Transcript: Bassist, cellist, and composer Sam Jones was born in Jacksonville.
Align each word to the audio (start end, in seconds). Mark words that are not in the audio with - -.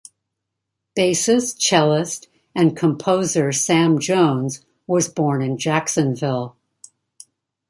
Bassist, 0.97 1.59
cellist, 1.59 2.27
and 2.55 2.75
composer 2.75 3.51
Sam 3.51 3.99
Jones 3.99 4.65
was 4.87 5.07
born 5.07 5.43
in 5.43 5.59
Jacksonville. 5.59 6.57